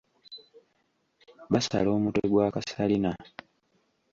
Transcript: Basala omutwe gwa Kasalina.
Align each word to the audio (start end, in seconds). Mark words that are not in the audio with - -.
Basala 1.51 1.89
omutwe 1.97 2.25
gwa 2.31 2.47
Kasalina. 2.53 3.11